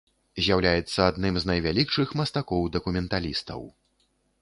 З'яўляецца 0.45 0.99
адным 1.11 1.37
з 1.43 1.51
найвялікшых 1.51 2.17
мастакоў-дакументалістаў. 2.23 3.61